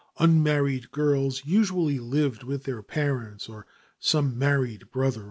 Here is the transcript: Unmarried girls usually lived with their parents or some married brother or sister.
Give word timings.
Unmarried 0.17 0.89
girls 0.89 1.45
usually 1.45 1.99
lived 1.99 2.41
with 2.41 2.63
their 2.63 2.81
parents 2.81 3.47
or 3.47 3.67
some 3.99 4.35
married 4.35 4.89
brother 4.89 5.09
or 5.09 5.11
sister. 5.11 5.19